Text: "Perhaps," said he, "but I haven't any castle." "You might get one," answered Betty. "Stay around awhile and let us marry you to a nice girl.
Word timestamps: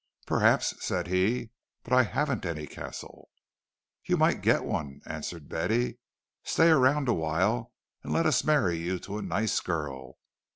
"Perhaps," 0.25 0.83
said 0.83 1.05
he, 1.05 1.51
"but 1.83 1.93
I 1.93 2.01
haven't 2.01 2.43
any 2.43 2.65
castle." 2.65 3.29
"You 4.03 4.17
might 4.17 4.41
get 4.41 4.65
one," 4.65 4.99
answered 5.05 5.47
Betty. 5.47 5.99
"Stay 6.43 6.69
around 6.71 7.07
awhile 7.07 7.71
and 8.01 8.11
let 8.11 8.25
us 8.25 8.43
marry 8.43 8.79
you 8.79 8.97
to 8.97 9.19
a 9.19 9.21
nice 9.21 9.59
girl. 9.59 10.17